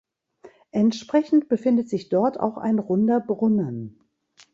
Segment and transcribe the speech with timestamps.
[0.71, 3.99] Entsprechend befindet sich dort auch ein runder Brunnen.